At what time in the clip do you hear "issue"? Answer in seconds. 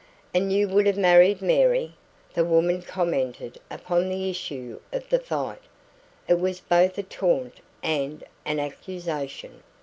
4.31-4.79